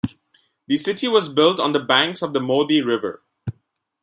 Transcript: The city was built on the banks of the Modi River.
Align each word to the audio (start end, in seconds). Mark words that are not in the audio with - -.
The 0.65 0.79
city 0.79 1.07
was 1.07 1.29
built 1.31 1.59
on 1.59 1.73
the 1.73 1.79
banks 1.79 2.23
of 2.23 2.33
the 2.33 2.41
Modi 2.41 2.81
River. 2.81 3.21